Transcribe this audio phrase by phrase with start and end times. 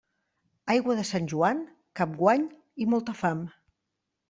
[0.75, 1.61] Aigua de Sant Joan,
[2.01, 2.49] cap guany
[2.87, 3.47] i molta fam.